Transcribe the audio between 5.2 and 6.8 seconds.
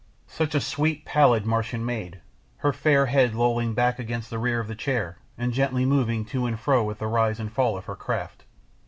and gently moving to and